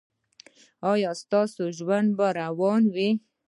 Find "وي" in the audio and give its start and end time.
2.93-3.09